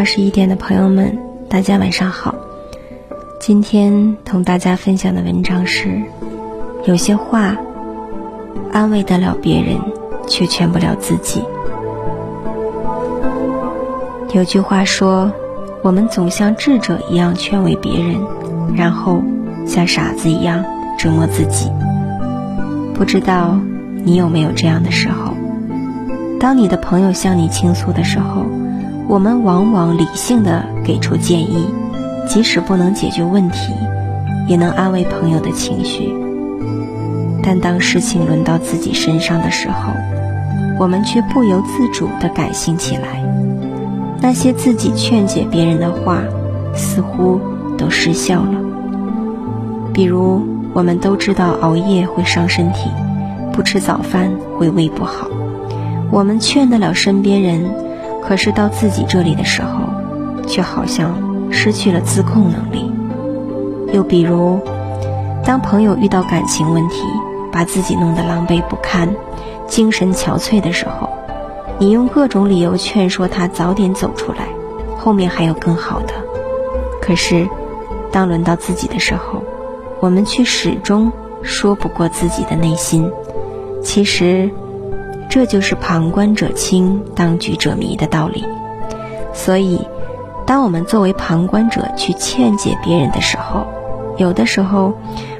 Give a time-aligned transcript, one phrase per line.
[0.00, 2.34] 二十一点的朋友们，大家晚上好。
[3.38, 6.00] 今天同大家分享的文章是：
[6.86, 7.54] 有些话
[8.72, 9.76] 安慰得了别人，
[10.26, 11.42] 却劝不了自己。
[14.32, 15.30] 有句话说，
[15.82, 18.18] 我们总像智者一样劝慰别人，
[18.74, 19.22] 然后
[19.66, 20.64] 像傻子一样
[20.96, 21.70] 折磨自己。
[22.94, 23.60] 不知道
[24.02, 25.34] 你有没有这样的时候？
[26.40, 28.46] 当你的朋友向你倾诉的时候，
[29.10, 31.66] 我们往往理性的给出建议，
[32.28, 33.74] 即使不能解决问题，
[34.46, 36.14] 也能安慰朋友的情绪。
[37.42, 39.92] 但当事情轮到自己身上的时候，
[40.78, 43.20] 我们却不由自主的感性起来。
[44.20, 46.22] 那些自己劝解别人的话，
[46.76, 47.40] 似乎
[47.76, 48.60] 都失效了。
[49.92, 50.40] 比如，
[50.72, 52.88] 我们都知道熬夜会伤身体，
[53.52, 55.26] 不吃早饭会胃不好，
[56.12, 57.90] 我们劝得了身边人。
[58.22, 59.88] 可是到自己这里的时候，
[60.46, 62.92] 却好像失去了自控能力。
[63.92, 64.60] 又比如，
[65.44, 67.02] 当朋友遇到感情问题，
[67.50, 69.12] 把自己弄得狼狈不堪、
[69.66, 71.08] 精神憔悴的时候，
[71.78, 74.46] 你用各种理由劝说他早点走出来，
[74.96, 76.14] 后面还有更好的。
[77.02, 77.48] 可是，
[78.12, 79.42] 当轮到自己的时候，
[79.98, 81.10] 我们却始终
[81.42, 83.10] 说不过自己的内心。
[83.82, 84.50] 其实。
[85.30, 88.44] 这就是旁观者清，当局者迷的道理。
[89.32, 89.80] 所以，
[90.44, 93.64] 当我们作为旁观者去劝解别人的时候，
[94.16, 94.92] 有的时候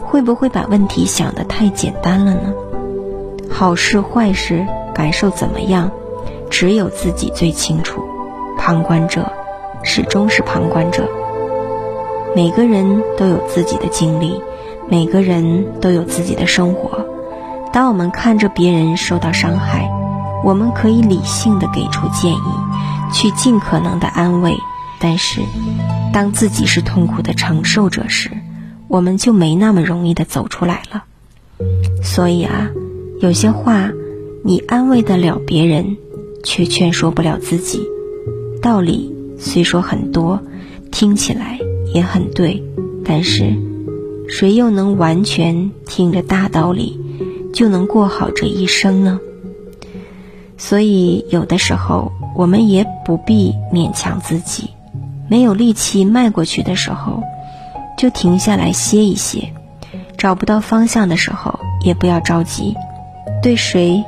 [0.00, 2.52] 会不会把问题想得太简单了呢？
[3.48, 5.92] 好事坏事，感受怎么样，
[6.50, 8.02] 只有自己最清楚。
[8.58, 9.30] 旁观者
[9.84, 11.08] 始终是旁观者。
[12.34, 14.42] 每个人都有自己的经历，
[14.88, 17.06] 每个人都有自己的生活。
[17.76, 19.86] 当我们看着别人受到伤害，
[20.42, 24.56] 我们可以理性的给出建议，去尽可能的安慰。
[24.98, 25.42] 但是，
[26.10, 28.30] 当自己是痛苦的承受者时，
[28.88, 31.04] 我们就没那么容易的走出来了。
[32.02, 32.70] 所以啊，
[33.20, 33.90] 有些话
[34.42, 35.98] 你安慰得了别人，
[36.44, 37.86] 却劝说不了自己。
[38.62, 40.40] 道理虽说很多，
[40.90, 41.58] 听起来
[41.92, 42.64] 也很对，
[43.04, 43.54] 但是
[44.30, 47.02] 谁又能完全听着大道理？
[47.56, 49.18] 就能过好这一生呢。
[50.58, 54.70] 所以，有的时候我们也不必勉强自己。
[55.28, 57.22] 没有力气迈过去的时候，
[57.96, 59.54] 就停下来歇一歇。
[60.18, 62.76] 找不到方向的时候，也不要着急。
[63.42, 64.04] 对谁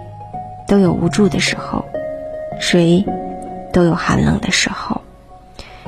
[0.66, 1.84] 都有无助的时候，
[2.60, 3.04] 谁
[3.72, 5.00] 都有寒冷的时候。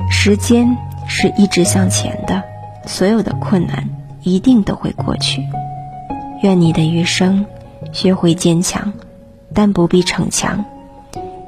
[0.09, 0.77] 时间
[1.07, 2.43] 是一直向前的，
[2.87, 3.87] 所有的困难
[4.23, 5.43] 一定都会过去。
[6.41, 7.45] 愿你的余生
[7.93, 8.93] 学会坚强，
[9.53, 10.65] 但不必逞强。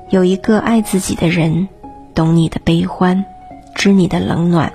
[0.09, 1.67] 有一个爱自己的人，
[2.13, 3.25] 懂你的悲欢，
[3.73, 4.73] 知你的冷暖，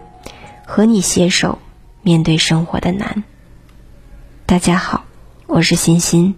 [0.66, 1.58] 和你携手
[2.02, 3.22] 面对生活的难。
[4.44, 5.04] 大家好，
[5.46, 6.34] 我是欣欣，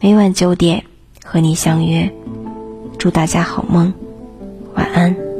[0.00, 0.84] 每晚九点
[1.24, 2.12] 和你相约。
[2.98, 3.94] 祝大家好梦，
[4.74, 5.33] 晚安。